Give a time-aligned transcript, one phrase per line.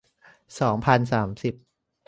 [0.59, 1.53] สองพันสามสิบ